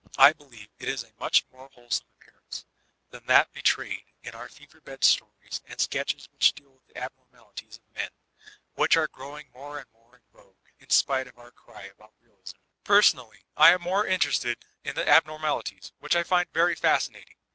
I 0.17 0.33
believe 0.33 0.67
it 0.79 0.89
is 0.89 1.03
a 1.03 1.11
mudi 1.13 1.43
more 1.51 1.69
37^ 1.69 1.73
VOLTAIKINE 1.75 1.75
DE 1.75 1.75
ClEYXB 1.75 1.75
wholesome 1.75 2.07
appearance, 2.17 2.65
than 3.11 3.25
that 3.27 3.53
betrayed 3.53 4.03
in 4.23 4.33
oor 4.35 4.49
fever* 4.49 4.81
bred 4.81 5.03
stories 5.03 5.61
and 5.67 5.79
sketches 5.79 6.27
which 6.31 6.53
deal 6.53 6.71
with 6.71 6.87
the 6.87 6.97
ab 6.97 7.11
normalities 7.17 7.77
of 7.77 7.95
men, 7.95 8.09
and 8.39 8.49
which 8.73 8.97
are 8.97 9.07
growing 9.07 9.51
more 9.53 9.77
and 9.77 9.85
more 9.93 10.15
in 10.15 10.23
vogue, 10.33 10.57
in 10.79 10.89
spite 10.89 11.27
of 11.27 11.37
our 11.37 11.51
cry 11.51 11.83
about 11.83 12.15
realism. 12.19 12.57
Personally, 12.83 13.45
I 13.55 13.73
am 13.73 13.83
more 13.83 14.07
interested 14.07 14.65
in 14.83 14.95
the 14.95 15.07
abnormalities, 15.07 15.91
which 15.99 16.15
I 16.15 16.23
find 16.23 16.49
very 16.51 16.73
fascinating. 16.73 17.35